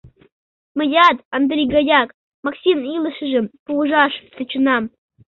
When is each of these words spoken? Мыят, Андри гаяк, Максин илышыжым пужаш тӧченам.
Мыят, 0.77 1.17
Андри 1.35 1.63
гаяк, 1.73 2.09
Максин 2.45 2.79
илышыжым 2.95 3.45
пужаш 3.65 4.13
тӧченам. 4.35 4.83